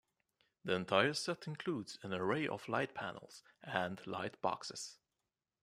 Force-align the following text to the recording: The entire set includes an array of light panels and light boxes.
The 0.65 0.73
entire 0.73 1.13
set 1.13 1.45
includes 1.45 1.99
an 2.01 2.11
array 2.11 2.47
of 2.47 2.67
light 2.67 2.95
panels 2.95 3.43
and 3.61 4.01
light 4.07 4.41
boxes. 4.41 4.97